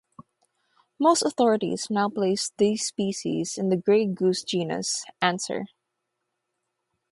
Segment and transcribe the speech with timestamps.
[0.97, 5.65] Most authorities now place these species in the grey goose genus "Anser".